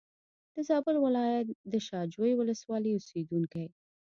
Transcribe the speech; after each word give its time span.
د 0.53 0.55
زابل 0.67 0.95
ولایت 1.05 1.47
د 1.71 1.73
شا 1.87 2.01
جوی 2.13 2.33
ولسوالۍ 2.35 2.91
اوسېدونکی. 2.93 3.65